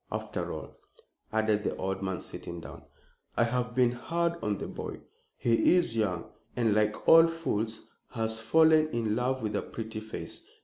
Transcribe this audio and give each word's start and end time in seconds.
After 0.11 0.51
all," 0.51 0.77
added 1.31 1.63
the 1.63 1.75
old 1.75 2.01
man, 2.01 2.21
sitting 2.21 2.59
down, 2.59 2.81
"I 3.37 3.43
have 3.43 3.75
been 3.75 3.91
hard 3.91 4.43
on 4.43 4.57
the 4.57 4.65
boy. 4.67 5.01
He 5.37 5.75
is 5.75 5.95
young, 5.95 6.25
and, 6.55 6.73
like 6.73 7.07
all 7.07 7.27
fools, 7.27 7.87
has 8.09 8.39
fallen 8.39 8.89
in 8.89 9.15
love 9.15 9.43
with 9.43 9.55
a 9.55 9.61
pretty 9.61 9.99
face. 9.99 10.41